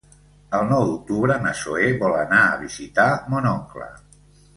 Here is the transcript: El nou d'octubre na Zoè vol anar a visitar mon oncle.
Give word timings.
El 0.59 0.63
nou 0.69 0.85
d'octubre 0.85 1.35
na 1.43 1.51
Zoè 1.59 1.89
vol 2.03 2.15
anar 2.21 2.39
a 2.45 2.57
visitar 2.63 3.07
mon 3.35 3.51
oncle. 3.51 3.91